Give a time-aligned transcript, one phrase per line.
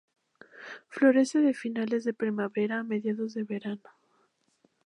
[0.87, 3.91] Florece de finales de primavera a mediados de verano.